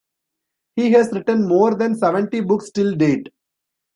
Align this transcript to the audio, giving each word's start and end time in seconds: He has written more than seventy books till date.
He 0.77 0.93
has 0.93 1.13
written 1.13 1.47
more 1.47 1.75
than 1.75 1.93
seventy 1.93 2.41
books 2.41 2.71
till 2.71 2.95
date. 2.95 3.27